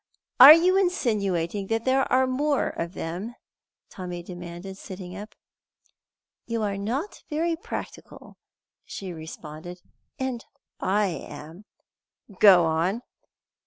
"Are 0.39 0.51
you 0.55 0.77
insinuating 0.77 1.67
that 1.67 1.85
there 1.85 2.11
are 2.11 2.25
more 2.25 2.69
of 2.69 2.95
them?" 2.95 3.35
Tommy 3.91 4.23
demanded, 4.23 4.75
sitting 4.79 5.15
up. 5.15 5.35
"You 6.47 6.63
are 6.63 6.75
not 6.75 7.21
very 7.29 7.55
practical," 7.55 8.37
she 8.83 9.13
responded, 9.13 9.79
"and 10.17 10.43
I 10.79 11.05
am." 11.05 11.65
"Go 12.39 12.65
on." 12.65 13.03